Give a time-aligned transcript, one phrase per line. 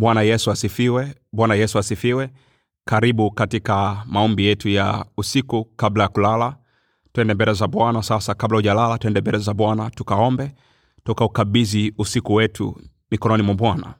[0.00, 1.14] bwana yesu asifiwe.
[1.32, 2.30] Bwana yesu asifiwe.
[2.84, 6.56] Karibu katika maombi yetu ya usiku kabla ya kulala.
[7.12, 10.52] Twende mbele za bwana sasa kabla hujalala twende mbele za bwana tukaombe
[11.04, 13.94] tukaukabidhi usiku wetu mikononi mwa bwana.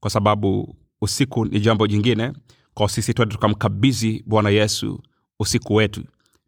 [0.00, 2.32] Kwa sababu usiku ni jambo jingine
[2.74, 5.02] kwa sisi twende tukamkabidhi bwana yesu
[5.40, 6.04] usiku wetu.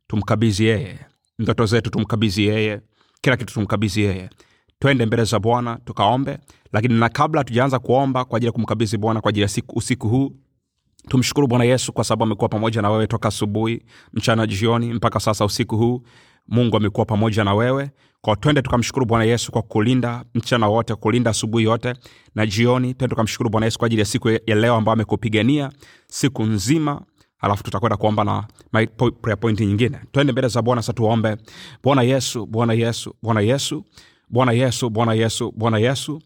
[0.06, 0.98] Tumkabidhi yeye.
[1.38, 2.80] Ndoto zetu tumkabidhi yeye.
[3.20, 4.30] Kila kitu tumkabidhi yeye.
[4.78, 6.38] Twende mbele za bwana tukaombe
[6.72, 10.08] lakini na kabla tujaanza kuomba kwa ajili ya kumkabidhi bwana kwa ajili ya siku, usiku
[10.08, 10.32] huu
[11.08, 15.44] tumshukuru bwana yesu kwa sababu amekuwa pamoja na wewe toka asubuhi mchana jioni mpaka sasa
[15.44, 16.02] usiku huu.
[16.48, 17.90] Mungu amekuwa pamoja na wewe.
[18.20, 21.94] Kwa twende tukamshukuru bwana yesu kwa kulinda mchana wote kulinda asubuhi yote
[22.34, 22.94] na jioni.
[22.94, 25.72] Twende tukamshukuru bwana yesu kwa ajili ya siku ya leo ambayo amekupigania
[26.06, 27.02] siku nzima.
[27.38, 29.98] Alafu tutakwenda kuomba na point nyingine.
[30.12, 31.36] Twende mbele za bwana sa tuombe.
[31.82, 33.84] Bwana yesu bwana yesu bwana yesu
[34.28, 36.22] bwana yesu bwana yesu bwana yesu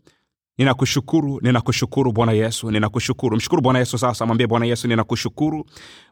[0.59, 3.37] ninakushukuru ninakushukuru bwana yesu ninakushukuru.
[3.37, 5.64] Mshukuru bwana yesu sasa mwambie bwana yesu ninakushukuru.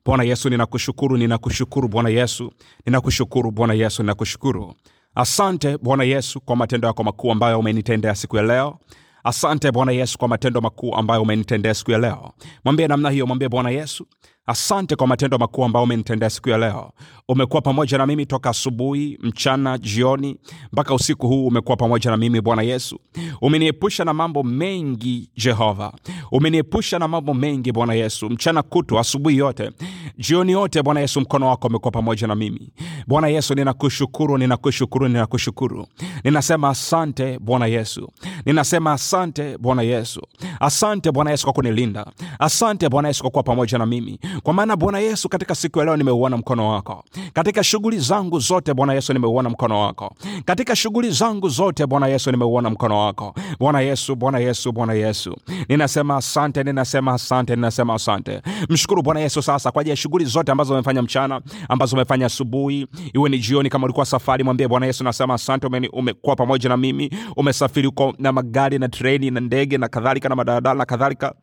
[0.04, 2.52] Bwana yesu ninakushukuru ninakushukuru bwana yesu
[2.86, 4.74] ninakushukuru bwana yesu ninakushukuru.
[5.14, 8.78] Asante bwana yesu kwa matendo yako makuu ambayo umenitendea siku ya leo.
[9.24, 12.32] Asante bwana yesu kwa matendo makuu ambayo umenitendea siku ya leo.
[12.64, 14.06] Mwambie namna hiyo mwambie bwana yesu
[14.46, 16.92] asante kwa matendo makuu ambayo umenitendea siku ya leo.
[17.28, 20.36] Umekuwa pamoja na mimi toka asubuhi mchana jioni
[20.72, 23.00] mpaka usiku huu umekuwa pamoja na mimi bwana yesu.
[23.40, 25.92] Umeniepusha na mambo mengi jehova.
[26.32, 28.30] Umeniepusha na mambo mengi bwana yesu.
[28.30, 29.70] Mchana kutu asubuhi yote
[30.18, 32.70] jioni yote bwana yesu mkono wako umekuwa pamoja na mimi.
[33.06, 35.86] Bwana yesu ninakushukuru ninakushukuru ninakushukuru.
[36.24, 38.08] Ninasema asante bwana yesu.
[38.46, 40.20] Ninasema asante bwana yesu.
[40.60, 42.06] Asante bwana yesu kwa kunilinda.
[42.38, 44.18] Asante bwana yesu kwa kuwa pamoja na mimi.
[44.42, 47.04] Kwa maana bwana yesu katika siku ya leo nimeuona mkono wako.
[47.32, 50.14] Katika shughuli zangu zote bwana yesu nimeuona mkono wako.
[50.44, 53.34] Katika shughuli zangu zote bwana yesu nimeuona mkono wako.
[53.58, 55.36] Bwana yesu bwana yesu bwana yesu.
[55.68, 58.40] Ninasema asante ninasema asante ninasema asante.
[58.68, 62.86] Mshukuru bwana yesu sasa kwa ya shughuli zote ambazo umefanya mchana ambazo umefanya asubuhi.
[63.14, 67.10] Iwe ni jioni kama ulikuwa safari mwambie bwana yesu nasema asante umekuwa pamoja na mimi.
[67.36, 71.34] Umesafiri uko na magari na treni na ndege na kadhalika na madaladala na kadhalika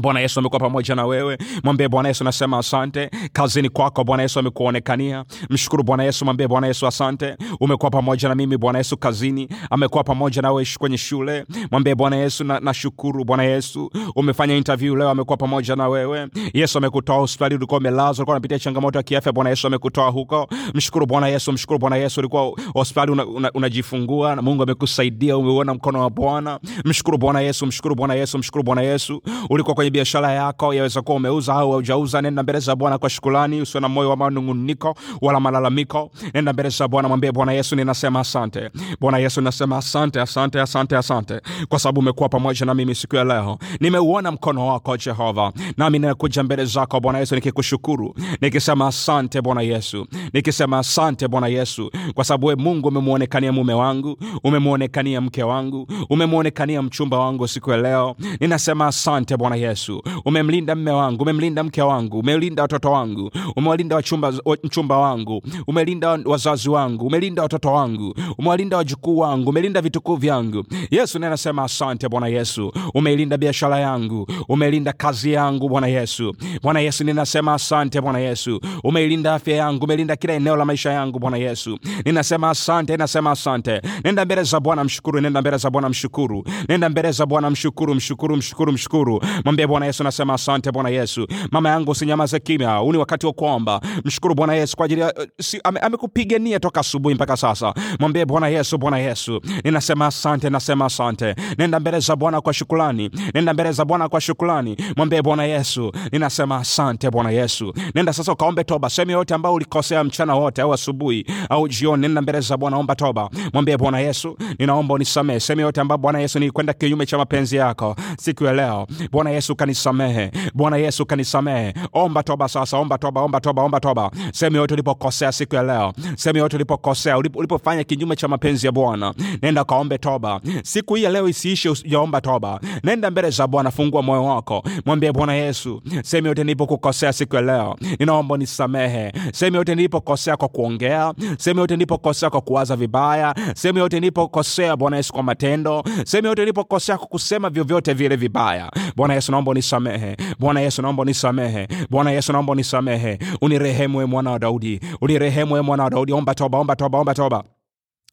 [0.00, 1.38] bwana yesu amekuwa pamoja na wewe.
[1.64, 3.10] Mwambie bwana yesu nasema asante.
[3.32, 5.24] Kazini kwako bwana yesu amekuonekania.
[5.50, 7.36] Mshukuru bwana yesu mwambie bwana yesu asante.
[7.60, 9.48] Umekuwa pamoja na mimi bwana yesu kazini.
[9.70, 11.44] Amekuwa pamoja nawe kwenye shule.
[11.70, 13.90] Mwambie bwana yesu na, nashukuru bwana yesu.
[14.16, 16.28] Umefanya interview leo amekuwa pamoja na wewe.
[16.54, 19.32] Yesu amekutoa hospitali ulikuwa umelazwa ulikuwa unapitia changamoto ya kiafya.
[19.32, 20.48] Bwana yesu amekutoa huko.
[20.74, 23.12] Mshukuru bwana yesu mshukuru bwana yesu ulikuwa hospitali
[23.54, 26.60] unajifungua una, una na mungu amekusaidia umeuona mkono wa bwana.
[26.84, 29.22] Mshukuru bwana yesu mshukuru bwana yesu mshukuru bwana yesu.
[29.50, 33.60] Ulikuwa kwenye biashara yako yaweza kuwa umeuza au haujauza nenda mbele za bwana kwa shukrani,
[33.60, 36.10] usiwe na moyo wa manunguniko wala malalamiko.
[36.34, 38.70] Nenda mbele za bwana mwambie bwana yesu ninasema asante.
[39.00, 43.24] Bwana yesu ninasema asante asante asante asante kwa sababu umekuwa pamoja na mimi siku ya
[43.24, 43.58] leo.
[43.80, 50.06] Nimeuona mkono wako jehova nami ninakuja mbele zako bwana yesu nikikushukuru nikisema asante bwana yesu
[50.32, 56.82] nikisema asante bwana yesu kwa sababu we mungu umemwonekania mume wangu umemwonekania mke wangu umemwonekania
[56.82, 58.16] mchumba wangu siku ya leo.
[58.40, 59.79] Ninasema asante bwana yesu
[60.24, 64.32] umemlinda mme wangu umemlinda mke wangu umelinda watoto wangu umewalinda wachumba,
[64.64, 70.64] mchumba wangu umelinda wazazi wangu umelinda watoto wangu umewalinda wajukuu wangu umelinda vitukuu vyangu.
[70.90, 72.72] Yesu ninasema asante bwana yesu.
[72.94, 76.34] Umeilinda biashara yangu umeilinda kazi yangu bwana yesu.
[76.62, 78.60] Bwana yesu ninasema asante bwana yesu.
[78.84, 81.78] Umeilinda afya yangu umeilinda kila eneo la maisha yangu bwana yesu.
[82.04, 83.80] Ninasema asante ninasema asante.
[84.04, 85.20] Nenda mbele za bwana mshukuru.
[85.20, 86.44] Nenda mbele za bwana mshukuru.
[86.68, 89.20] Nenda mbele za bwana mshukuru mshukuru mshukuru mshukuru.
[89.44, 91.26] Mwambie bwana yesu nasema asante bwana yesu.
[91.50, 92.76] Mama yangu usinyamaze kimya.
[92.76, 93.80] Huu ni wakati wa kuomba.
[94.04, 97.74] Mshukuru bwana yesu kwa ajili ya si, amekupigania ame- toka asubuhi mpaka sasa.
[98.00, 101.34] Mwambie bwana yesu bwana yesu ninasema asante nasema asante.
[101.58, 105.92] Nenda mbele za bwana kwa shukulani nenda mbele za bwana kwa shukulani mwambie bwana yesu
[106.12, 107.74] ninasema asante bwana yesu.
[107.94, 108.90] Nenda sasa ukaombe toba.
[108.90, 112.94] Sehemu yote ambayo ulikosea mchana wote au asubuhi au jioni nenda mbele za bwana omba
[112.94, 113.30] toba.
[113.52, 115.40] Mwambie bwana yesu ninaomba unisamehe.
[115.40, 118.86] Sehemu yote ambayo bwana yesu nilikwenda kinyume cha mapenzi yako siku ya leo.
[119.12, 120.30] Bwana yesu kanisamehe.
[120.54, 121.74] Bwana yesu kanisamehe.
[121.92, 124.10] Omba toba sasa omba toba omba toba omba toba.
[124.32, 125.92] Sehemu yote ulipokosea siku ya leo.
[126.16, 127.18] Sehemu yote ulipokosea.
[127.18, 129.14] Ulipofanya kinyume cha mapenzi ya bwana.
[129.42, 130.40] Nenda kaombe toba.
[130.64, 132.60] Siku hii ya leo isiishe ujaomba toba.
[132.84, 134.62] Nenda mbele za bwana fungua moyo wako.
[134.86, 137.76] Mwambie bwana yesu sehemu yote nilipokukosea siku ya leo.
[137.98, 141.14] Ninaomba nisamehe sehemu yote nilipokosea kwa kuongea.
[141.38, 143.34] Sehemu yote nilipokosea kwa kuwaza vibaya.
[143.54, 145.84] Sehemu yote nilipokosea bwana yesu kwa matendo.
[146.04, 148.70] Sehemu yote nilipokosea kwa kusema vyovyote vile vibaya.
[148.96, 150.16] Bwana yesu naomba unisamehe.
[150.38, 151.68] Bwana yesu naomba unisamehe.
[151.90, 153.18] Bwana yesu naomba unisamehe.
[153.40, 154.80] Unirehemu e mwana wa daudi.
[155.00, 156.12] Unirehemu e mwana wa daudi.
[156.12, 157.44] Omba toba omba toba omba toba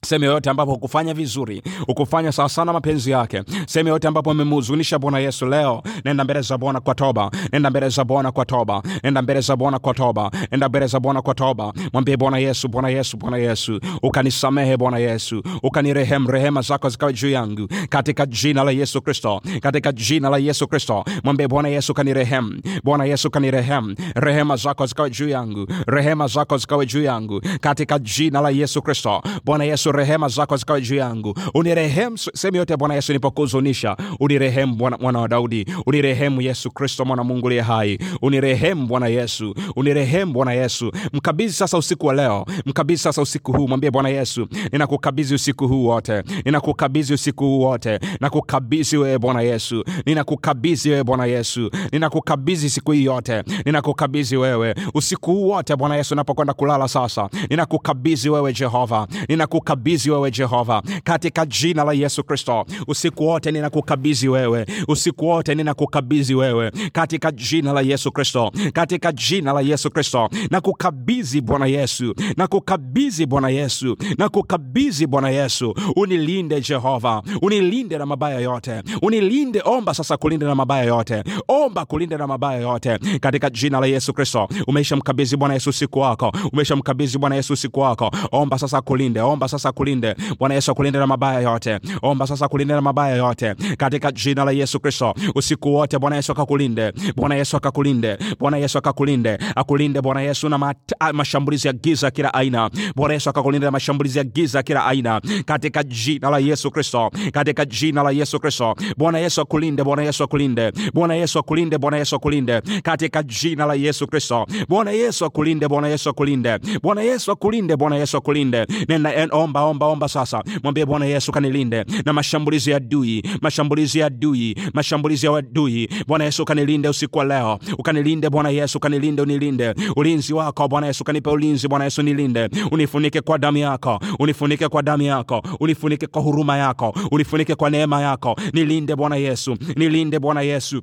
[0.06, 3.44] sehemu yoyote ambapo hukufanya vizuri hukufanya sawa mapenzi yake.
[3.68, 7.32] Sehemu yoyote ambapo amemhuzunisha bwana yesu leo nenda mbele za bwana kwa toba.
[7.54, 8.82] Nenda mbele za bwana kwa toba.
[9.04, 10.32] Nenda mbele za bwana kwa toba.
[10.52, 11.74] Nenda mbele za bwana kwa toba.
[11.94, 13.80] Mwambie bwana yesu bwana yesu bwana yesu.
[14.04, 15.44] Ukanisamehe bwana yesu.
[15.64, 17.68] Ukanirehemu rehema zako zikawe juu yangu.
[17.90, 19.42] Katika jina la yesu kristo.
[19.62, 21.04] Katika jina la yesu kristo.
[21.24, 25.68] Mwambie bwana yesu kanirehemu bwana yesu kanirehemu rehema zako zikawe juu yangu.
[25.88, 27.42] Rehema zako zikawe juu yangu.
[27.62, 29.22] Katika jina la yesu kristo.
[29.46, 31.34] Bwana yesu rehema zako zikawe juu yangu.
[31.54, 35.66] Unirehemu sehemu yote bwana yesu nilipokuhuzunisha, unirehemu mwana wa daudi.
[35.86, 38.00] Unirehemu yesu kristo mwana wa mungu liye hai.
[38.22, 39.56] Unirehemu bwana yesu.
[39.76, 40.92] Unirehemu bwana yesu.
[41.14, 42.46] Mkabidhi sasa usiku wa leo.
[42.66, 43.68] Mkabidhi sasa usiku huu.
[43.68, 46.24] Mwambie bwana yesu ninakukabidhi usiku huu wote.
[46.46, 48.00] Ninakukabidhi usiku huu wote.
[48.20, 49.84] Nakukabidhi wewe bwana yesu.
[50.06, 51.72] Ninakukabidhi wewe bwana yesu.
[51.92, 53.44] Ninakukabidhi siku hii yote.
[53.66, 54.76] Ninakukabidhi wewe.
[54.94, 59.08] Usiku huu wote bwana yesu napokwenda kulala sasa ninakukabidhi wewe jehova.
[59.30, 62.66] Ninakukabidhi wewe jehova katika jina la yesu kristo.
[62.88, 64.66] Usiku wote ninakukabidhi wewe.
[64.88, 66.72] Usiku wote ninakukabidhi wewe.
[66.92, 72.16] Katika jina la yesu kristo katika jina la yesu kristo nakukabidhi bwana yesu.
[72.38, 73.98] Nakukabidhi bwana yesu.
[74.18, 75.76] Nakukabidhi bwana yesu.
[75.96, 77.24] Unilinde jehova.
[77.42, 78.84] Unilinde na mabaya yote.
[79.02, 81.24] Unilinde omba sasa kulinde na mabaya yote.
[81.48, 82.98] Omba kulinde na mabaya yote.
[83.20, 86.32] Katika jina la yesu kristo umeisha mkabidhi bwana yesu usiku wako.
[86.54, 88.12] Umeisha mkabidhi bwana yesu usiku wako.
[88.32, 89.22] Omba sasa kulinde.
[89.22, 93.56] Omba sasa kulinde bwana yesu akulinde na mabaya yote omba sasa kulinde na mabaya yote
[93.78, 98.78] katika jina la yesu kristo usiku wote bwana yesu akakulinde bwana yesu akakulinde bwana yesu
[98.78, 103.72] akakulinde akulinde bwana yesu na ah, mashambulizi ya giza kila aina bwana yesu akakulinde na
[103.72, 108.76] mashambulizi ya giza kila aina katika jina la yesu kristo katika jina la yesu kristo
[108.98, 113.74] bwana yesu akulinde bwana yesu akulinde bwana yesu akulinde bwana yesu akulinde katika jina la
[113.74, 119.16] yesu kristo bwana yesu akulinde bwana yesu akulinde bwana yesu akulinde bwana yesu akulinde nenda
[119.16, 119.30] en-
[119.62, 120.44] omba omba omba sasa.
[120.64, 125.90] Mwambie bwana yesu kanilinde na mashambulizi ya adui mashambulizi ya adui mashambulizi ya adui.
[126.08, 127.60] Bwana yesu kanilinde usiku wa leo.
[127.78, 129.74] Ukanilinde bwana yesu kanilinde unilinde.
[129.96, 132.50] Ulinzi wako bwana yesu kanipe ulinzi bwana yesu nilinde.
[132.72, 138.02] Unifunike kwa damu yako unifunike kwa damu yako unifunike kwa huruma yako unifunike kwa neema
[138.02, 138.36] yako.
[138.54, 140.82] Nilinde bwana yesu nilinde bwana yesu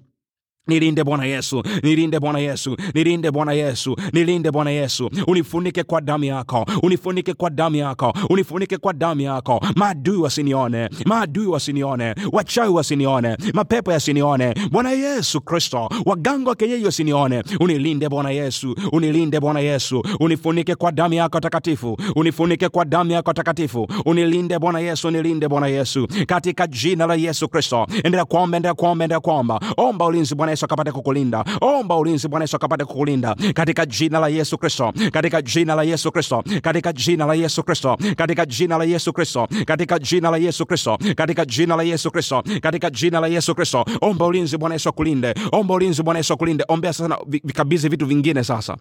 [0.68, 5.10] nilinde bwana yesu nilinde bwana yesu nilinde bwana yesu nilinde bwana yesu.
[5.26, 9.60] Unifunike kwa damu yako unifunike kwa damu yako unifunike kwa damu yako.
[9.76, 14.54] Maadui wasinione maadui wasinione wachawi wasinione mapepo yasinione.
[14.70, 17.42] Bwana yesu kristo waganga wa kienyeji wasinione.
[17.60, 20.02] Unilinde bwana yesu unilinde bwana yesu.
[20.20, 23.86] Unifunike kwa damu yako takatifu unifunike kwa damu yako takatifu.
[24.04, 26.08] Unilinde bwana yesu unilinde bwana yesu.
[26.26, 29.60] Katika jina la yesu kristo endelea kuomba endelea kuomba endelea kuomba.
[29.76, 31.44] Omba ulinzi bwana yesu akapate kukulinda.
[31.60, 33.34] Omba ulinzi bwana yesu akapate kukulinda.
[33.54, 37.96] Katika jina la yesu kristo katika jina la yesu kristo katika jina la yesu kristo
[38.16, 42.42] katika jina la yesu kristo katika jina la yesu kristo katika jina la yesu kristo
[42.62, 43.84] katika jina la yesu kristo.
[44.00, 48.44] Omba ulinzi bwana yesu akulinde omba ulinzi bwana yesu akulinde ombea sasa vikabidhi vitu vingine
[48.44, 48.76] sasa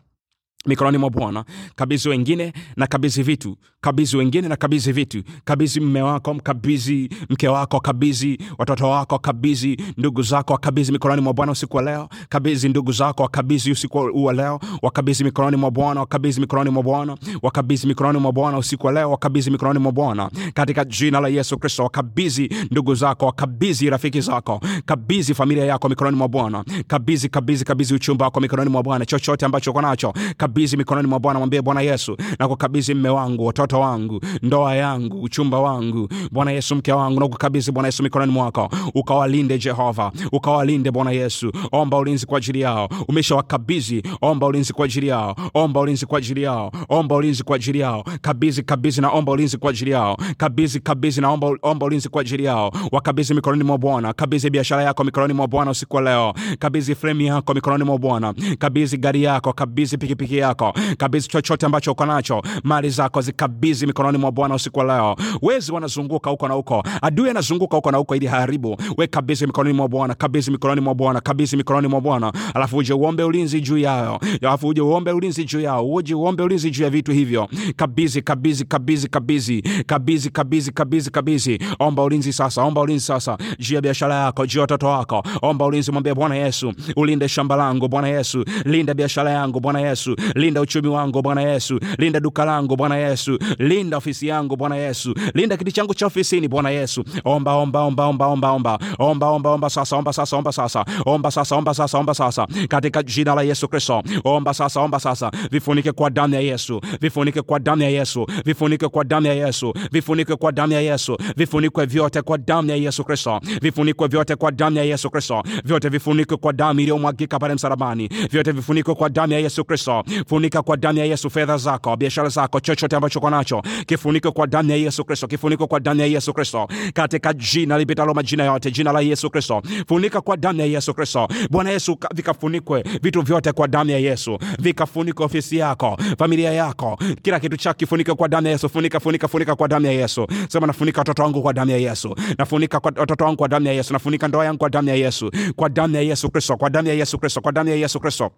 [0.66, 1.46] mikononi mwa bwana.
[1.76, 3.58] Kabizi wengine na kabizi vitu.
[3.82, 5.24] Kabizi wengine na kabizi vitu.
[5.46, 11.34] Kabizi mme wako mkabizi mke wako kabizi watoto wako kabizi ndugu zako wakabizi mikononi mwa
[11.34, 12.10] bwana usiku wa leo.
[12.30, 14.60] Kabizi ndugu zako wakabizi usiku wa leo.
[14.82, 17.18] Wakabizi mikononi mwa bwana wakabizi mikononi mwa bwana.
[17.42, 19.12] Wakabizi mikononi mwa bwana usiku wa leo.
[19.12, 20.30] Wakabizi mikononi mwa bwana.
[20.54, 24.62] Katika jina la yesu kristo wakabizi ndugu zako wakabizi rafiki zako.
[24.86, 26.64] Kabizi familia yako mikononi mwa bwana.
[26.88, 29.06] Kabizi kabizi kabizi uchumba wako mikononi mwa bwana.
[29.06, 30.14] Chochote ambacho uko nacho.
[30.38, 31.40] Kabizi mikononi mwa bwana.
[31.40, 36.08] Mwambie bwana yesu na kukabidhi mme wangu watoto wangu ndoa yangu uchumba wangu.
[36.32, 38.70] Bwana yesu mke wangu na kukabidhi bwana yesu mikononi mwako.
[38.96, 41.52] Ukawalinde jehova ukawalinde bwana yesu.
[41.72, 42.90] Omba ulinzi kwa ajili yao.
[43.08, 45.36] Umeshawakabidhi omba ulinzi kwa ajili yao.
[45.54, 46.72] Omba ulinzi kwa ajili yao.
[46.90, 48.04] Omba ulinzi kwa ajili yao.
[48.22, 50.18] Kabizi kabizi na omba ulinzi kwa ajili yao.
[50.38, 52.72] Kabizi kabizi na omba, omba ulinzi kwa ajili yao.
[52.92, 54.14] Wakabidhi mikononi mwa bwana.
[54.14, 56.34] Kabizi biashara yako mikononi mwa bwana usiku wa leo.
[56.60, 58.34] Kabizi fremu yako mikononi mwa bwana.
[58.60, 59.54] Kabizi gari yako.
[59.54, 60.74] Kabizi pikipiki yako.
[60.98, 65.16] kabizi chochote ambacho uko nacho, mali zako zikabizi mikononi mwa Bwana usiku wa leo.
[65.42, 68.78] Wezi wanazunguka huko na huko, adui anazunguka huko na huko ili haribu.
[68.98, 72.94] We kabidhi mikononi mwa Bwana, kabidhi mikononi mwa Bwana, kabidhi mikononi mwa Bwana, alafu uje
[72.94, 76.90] uombe ulinzi juu yao, alafu uje uombe ulinzi juu yao, uje uombe ulinzi juu ya
[76.90, 77.48] vitu hivyo.
[77.76, 81.60] Kabidhi, kabidhi, kabidhi, kabidhi, kabidhi, kabidhi, kabidhi, kabidhi.
[81.80, 85.24] Omba ulinzi sasa, omba ulinzi sasa juu ya biashara yako, juu ya watoto wako.
[85.42, 90.16] Omba ulinzi, mwambie Bwana Yesu, ulinde shamba langu Bwana Yesu, linda biashara yangu Bwana Yesu,
[90.36, 91.80] linda uchumi wangu bwana yesu.
[91.98, 93.40] Linda duka langu bwana yesu.
[93.60, 95.14] Linda ofisi yangu bwana yesu.
[95.34, 97.04] Linda kiti changu cha ofisini bwana yesu.
[97.26, 98.80] Omba omba omba omba omba omba.
[99.00, 100.86] Omba omba omba sasa omba sasa omba sasa.
[101.06, 102.48] Omba sasa omba sasa omba sasa.
[102.70, 104.04] Katika jina la yesu kristo.
[104.24, 105.32] Omba sasa omba sasa.
[105.52, 106.82] Vifunike kwa damu ya yesu.
[107.02, 108.26] Vifunike kwa damu ya yesu.
[108.46, 109.74] Vifunike kwa damu ya yesu.
[109.92, 111.18] Vifunike kwa damu ya yesu.
[111.36, 113.40] Vifunikwe vyote kwa damu ya yesu kristo.
[113.62, 115.44] Vifunikwe vyote kwa damu ya yesu kristo.
[115.66, 118.08] Vyote vifunikwe kwa damu iliyomwagika pale msalabani.
[118.32, 122.30] Vyote vifunikwe kwa damu ya yesu kristo funika kwa damu ya yesu fedha zako biashara
[122.30, 126.06] zako chochote ambacho uko nacho kifunike kwa damu ya yesu kristo kifunike kwa damu ya
[126.08, 130.66] yesu kristo katika jina lipitalo majina yote jina la yesu kristo funika kwa damu ya
[130.66, 136.52] yesu kristo bwana yesu vikafunikwe vitu vyote kwa damu ya yesu vikafunike ofisi yako familia
[136.54, 139.92] yako kila kitu chako kifunike kwa damu ya yesu funika funika funika kwa damu ya
[139.92, 143.74] yesu sema nafunika watoto wangu kwa damu ya yesu nafunika watoto wangu kwa damu ya
[143.74, 146.88] yesu nafunika ndoa yangu kwa damu ya yesu kwa damu ya yesu kristo kwa damu
[146.88, 148.32] ya yesu kristo kwa damu ya yesu kristo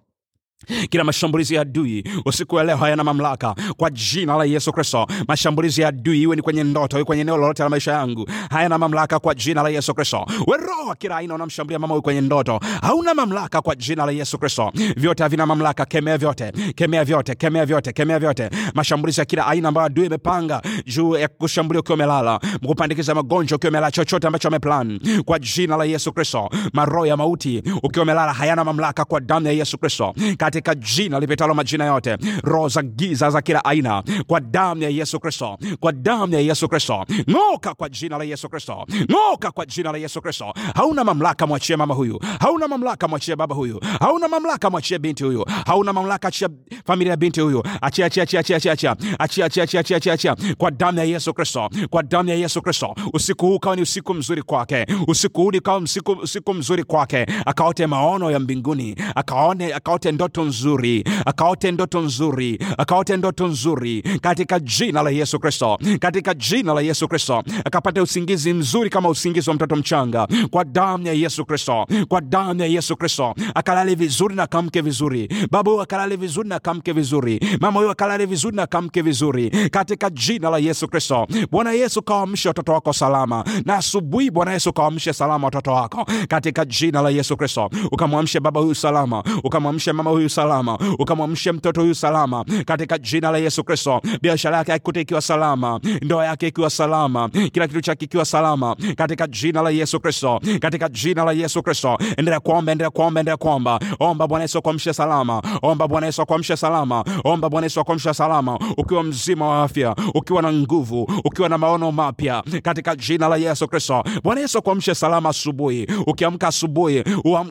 [0.89, 3.55] kila mashambulizi ya adui usiku wa leo hayana mamlaka.
[3.77, 7.37] Kwa jina la yesu kristo mashambulizi ya adui iwe ni kwenye ndoto iwe kwenye eneo
[7.37, 10.25] lolote la maisha yangu hayana mamlaka kwa jina la yesu kristo.
[10.47, 14.37] We roho wa kila aina unamshambulia mama kwenye ndoto hauna mamlaka kwa jina la yesu
[14.37, 14.71] kristo.
[14.97, 18.49] Vyote havina mamlaka kemea vyote kemea vyote kemea vyote kemea vyote.
[18.73, 23.69] Mashambulizi ya kila aina ambayo adui imepanga juu ya kushambulia ukiwa umelala kupandikiza magonjwa ukiwa
[23.69, 26.49] umelala chochote ambacho ameplan kwa jina la yesu kristo.
[26.73, 30.13] Maroho ya mauti ukiwa umelala hayana mamlaka kwa damu ya yesu kristo
[30.45, 32.17] katika jina lipitalo majina yote.
[32.43, 36.67] Roho za giza za kila aina kwa damu ya yesu kristo kwa damu ya yesu
[36.69, 37.05] kristo.
[37.31, 38.85] Ng'oka kwa jina la yesu kristo.
[39.11, 40.53] Ng'oka kwa jina la yesu kristo.
[40.75, 42.19] Hauna mamlaka mwachie mama huyu.
[42.39, 43.79] Hauna mamlaka mwachie baba huyu.
[43.99, 45.45] Hauna mamlaka mwachie binti huyu.
[45.65, 46.49] Hauna mamlaka achia
[46.85, 47.63] familia ya binti huyu.
[47.81, 48.71] Achia achia achia achia achia
[49.19, 51.69] achia achia achia achia achia kwa damu ya yesu kristo.
[51.89, 52.95] Kwa damu ya yesu kristo.
[53.13, 54.85] Usiku huu kawa ni usiku mzuri kwake.
[55.07, 57.25] Usiku huu ukawa usiku, usiku mzuri kwake.
[57.45, 58.95] Akaote maono ya mbinguni.
[59.15, 65.77] Akaone akaote ndoto nzuri akaote ndoto nzuri akaote ndoto nzuri katika jina la yesu kristo
[65.99, 71.07] katika jina la yesu kristo akapata usingizi mzuri kama usingizi wa mtoto mchanga kwa damu
[71.07, 75.81] ya yesu kristo kwa damu ya yesu kristo akalale vizuri na kamke vizuri baba huyu
[75.83, 80.57] akalale vizuri na kamke vizuri mama huyo akalale vizuri na kamke vizuri katika jina la
[80.57, 81.27] yesu kristo.
[81.51, 86.65] Bwana yesu kawaamshe watoto wako salama na asubuhi bwana yesu kawaamshe salama watoto wako katika
[86.65, 87.69] jina la yesu kristo.
[87.91, 93.37] Ukamwamshe baba huyu salama ukamwamshe mama huyu salama ukamwamshe mtoto huyu salama katika jina la
[93.37, 94.01] yesu kristo.
[94.21, 99.27] Biashara yake akute ikiwa salama ndoa yake ikiwa salama kila kitu chake ikiwa salama katika
[99.27, 101.97] jina la yesu kristo katika jina la yesu kristo.
[102.17, 103.79] Endelea kuomba endelea kuomba endelea kuomba.
[103.99, 108.59] Omba bwana yesu akuamshe salama omba bwana yesu akuamshe salama omba bwana yesu akuamshe salama
[108.77, 113.67] ukiwa mzima wa afya ukiwa na nguvu ukiwa na maono mapya katika jina la yesu
[113.67, 114.03] kristo.
[114.23, 117.03] Bwana yesu akuamshe salama asubuhi ukiamka asubuhi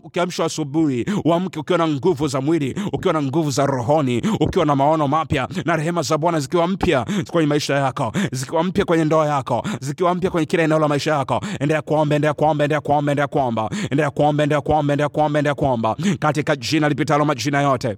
[0.04, 4.66] ukiamshwa asubuhi uamke ukiwa na nguvu za mwili kweli, ukiwa na nguvu za rohoni, ukiwa
[4.66, 9.04] na maono mapya na rehema za Bwana zikiwa mpya kwenye maisha yako, zikiwa mpya kwenye
[9.04, 11.40] ndoa yako, zikiwa mpya kwenye kila eneo la maisha yako.
[11.61, 15.54] Endelea kuomba, endelea kuomba, endelea kuomba, endelea kuomba, endelea kuomba, endelea kuomba, endelea kuomba, endelea
[15.54, 17.97] kuomba katika jina lipitalo majina yote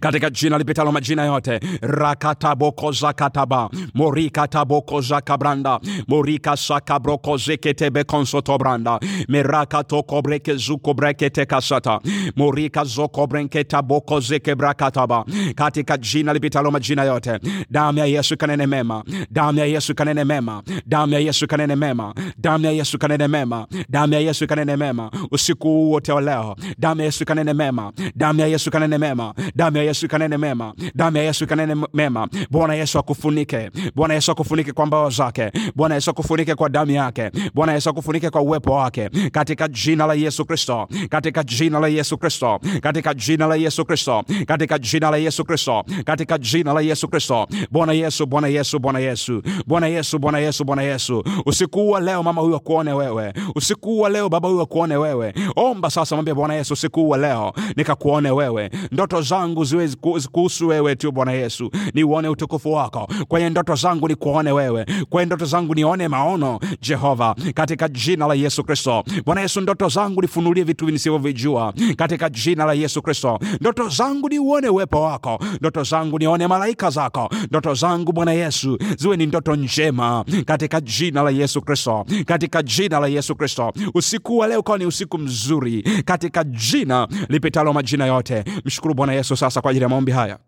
[0.00, 12.00] katika jina lipitalo majina yote rakatabokozakataba morikatabokozakabranda morikasakabrokozeketebekonsotobranda merakatokobrekezukobreketekasata
[12.36, 17.38] morikazokobrenketabokozekebrakataba katika jina lipitalo majina yote
[17.70, 22.14] damu ya yesu kanene mema damu ya yesu kanene mema damu ya yesu kanene mema
[22.38, 25.10] damu ya yesu kanene mema damu ya yesu kanene mema.
[25.30, 29.34] Usiku wote wa damu ya yesu kanene mema damu ya yesu kanene mema
[29.72, 30.74] ya yesu ikanene mema.
[30.94, 32.28] Damu ya yesu ikanene mema.
[32.50, 33.70] Bwana yesu akufunike.
[33.94, 35.50] Bwana yesu akufunike kwa mbawa zake.
[35.74, 37.30] Bwana yesu akufunike kwa damu yake.
[37.54, 39.08] Bwana yesu akufunike kwa uwepo wake.
[39.32, 40.88] Katika jina la yesu kristo.
[41.10, 42.60] Katika jina la yesu kristo.
[42.80, 44.24] Katika jina la yesu kristo.
[44.46, 45.84] Katika jina la yesu kristo.
[46.04, 47.46] Katika jina la yesu kristo.
[47.70, 49.42] Bwana yesu bwana yesu bwana yesu.
[49.66, 51.24] Bwana yesu bwana yesu bwana yesu.
[51.46, 53.32] Usiku wa leo mama huyu akuone wewe.
[53.54, 55.34] Usiku wa leo baba huyu akuone wewe.
[55.56, 58.70] Omba sasa mwambie bwana yesu usiku wa leo nikakuone wewe.
[58.92, 59.88] Ndoto zangu ziwe
[60.32, 61.70] kuhusu wewe tu bwana yesu.
[61.94, 63.08] Niuone utukufu wako.
[63.28, 64.86] Kwenye ndoto zangu nikuone wewe.
[65.10, 69.04] Kwenye ndoto zangu nione maono jehova katika jina la yesu kristo.
[69.24, 71.74] Bwana yesu ndoto zangu nifunulie vitu nisivyovijua.
[71.96, 73.38] Katika jina la yesu kristo.
[73.60, 75.38] Ndoto zangu niuone uwepo wako.
[75.60, 77.28] Ndoto zangu nione malaika zako.
[77.50, 80.24] Ndoto zangu bwana yesu ziwe ni ndoto njema.
[80.46, 82.06] Katika jina la yesu kristo.
[82.26, 83.72] Katika jina la yesu kristo.
[83.94, 85.82] Usiku wa leo ukawa ni usiku mzuri.
[86.04, 88.44] Katika jina lipitalo majina yote.
[88.64, 90.38] Mshukuru bwana yesu sasa kwa ajili ya maombi haya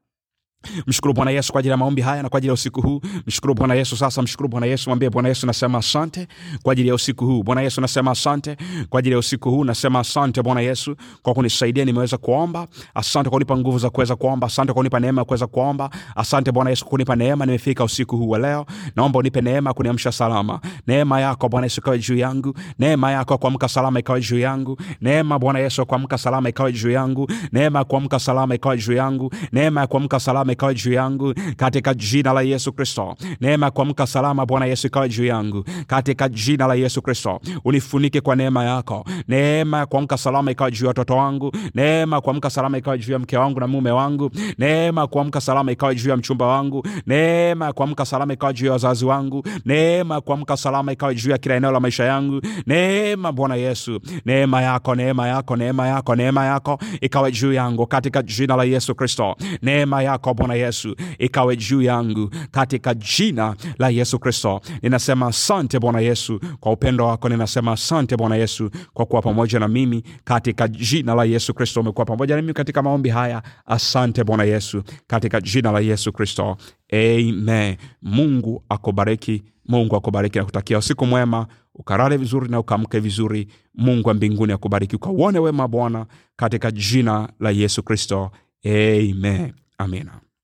[0.87, 3.01] mshukuru bwana yesu kwa ajili ya maombi haya na kwa ajili ya usiku huu.
[3.27, 6.27] Mshukuru bwana yesu sasa mshukuru bwana yesu mwambie bwana yesu nasema asante
[6.63, 7.43] kwa ajili ya usiku huu.
[7.43, 8.57] Bwana yesu nasema asante
[8.89, 9.65] kwa ajili ya usiku huu.
[9.65, 12.67] Nasema asante bwana yesu kwa kunisaidia nimeweza kuomba.
[12.95, 14.47] Asante kwa kunipa nguvu za kuweza kuomba.
[14.47, 15.91] Asante kwa kunipa neema ya kuweza kuomba.
[16.17, 18.67] Asante bwana yesu kwa kunipa neema nimefika usiku huu wa leo.
[18.97, 20.61] Naomba unipe neema kuniamsha salama.
[20.87, 22.55] Neema yako bwana yesu ikawe juu yangu.
[22.79, 24.77] Neema yako ya kuamka salama ikawe juu yangu.
[25.01, 27.29] Neema bwana yesu kuamka salama ikawe juu yangu.
[27.53, 29.31] Neema ya kuamka salama ikawe juu yangu.
[29.53, 33.15] Neema ya kuamka salama ikawe juu yangu katika jina la yesu kristo.
[33.41, 37.41] Neema ya kuamka salama bwana yesu ikawe juu yangu katika jina la yesu kristo.
[37.65, 39.05] Unifunike kwa neema yako.
[39.29, 41.53] Neema ya kuamka salama ikawe juu ya watoto wangu.
[41.75, 44.31] Neema ya kuamka salama ikawe juu ya mke wangu na mume wangu.
[44.59, 46.87] Neema ya kuamka salama ikawe juu ya mchumba wangu.
[47.07, 49.45] Neema ya kuamka salama ikawe juu ya wazazi wangu.
[49.65, 52.41] Neema ya kuamka salama ikawe juu ya kila eneo la maisha yangu.
[52.67, 58.23] Neema bwana yesu neema yako neema yako neema yako neema yako ikawe juu yangu katika
[58.23, 59.37] jina la yesu kristo.
[59.63, 64.61] Neema yako bwana yesu ikawe juu yangu katika jina la yesu kristo.
[64.83, 67.29] Ninasema asante bwana yesu kwa upendo wako.
[67.29, 71.81] Ninasema asante bwana yesu kwa kuwa pamoja na mimi katika jina la yesu kristo.
[71.81, 73.43] Umekuwa pamoja na mimi katika maombi haya.
[73.67, 76.57] Asante bwana yesu katika jina la yesu kristo.
[76.93, 77.77] Amen.
[78.03, 79.43] Mungu akubariki.
[79.69, 81.47] Mungu akubariki na kutakia usiku mwema.
[81.75, 83.49] Ukarare vizuri na ukaamke vizuri.
[83.75, 88.31] Mungu wa mbinguni akubariki ukauone wema bwana katika jina la yesu kristo.
[88.65, 89.53] Amen.
[89.79, 90.11] Amina